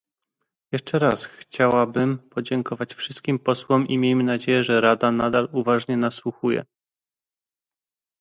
[0.71, 6.63] Jeszcze raz chciałabym podziękować wszystkim posłom i miejmy nadzieję, że Rada nadal uważnie nasłuchuje